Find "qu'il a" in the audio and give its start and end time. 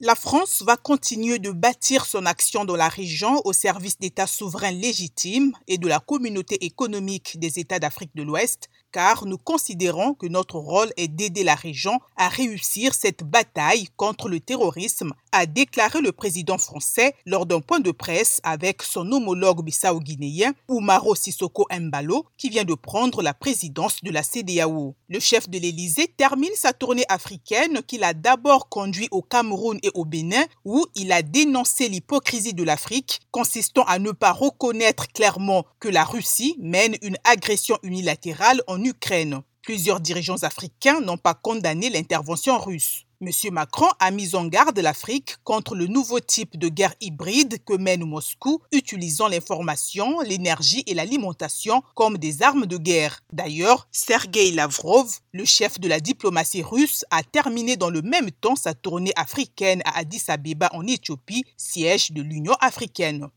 27.86-28.14